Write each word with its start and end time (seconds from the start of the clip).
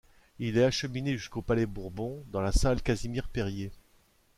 Il 0.39 0.57
est 0.57 0.63
acheminé 0.63 1.15
jusqu’au 1.15 1.43
palais 1.43 1.67
Bourbon, 1.67 2.25
dans 2.31 2.41
la 2.41 2.51
salle 2.51 2.81
Casimir-Perier. 2.81 3.71